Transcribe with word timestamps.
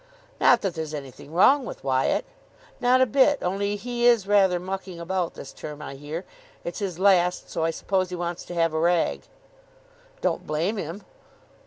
"Not 0.39 0.61
that 0.61 0.73
there's 0.73 0.95
anything 0.95 1.31
wrong 1.31 1.63
with 1.63 1.83
Wyatt." 1.83 2.25
"Not 2.79 3.01
a 3.01 3.05
bit. 3.05 3.37
Only 3.43 3.75
he 3.75 4.07
is 4.07 4.25
rather 4.25 4.59
mucking 4.59 4.99
about 4.99 5.35
this 5.35 5.53
term, 5.53 5.79
I 5.79 5.93
hear. 5.93 6.25
It's 6.63 6.79
his 6.79 6.97
last, 6.97 7.51
so 7.51 7.63
I 7.63 7.69
suppose 7.69 8.09
he 8.09 8.15
wants 8.15 8.43
to 8.45 8.55
have 8.55 8.73
a 8.73 8.79
rag." 8.79 9.27
"Don't 10.21 10.47
blame 10.47 10.77
him." 10.77 11.03